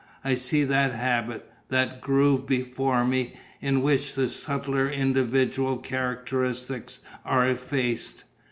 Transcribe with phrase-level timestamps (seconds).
[0.25, 7.47] I see that habit, that groove before me, in which the subtler individual characteristics are
[7.47, 8.23] effaced.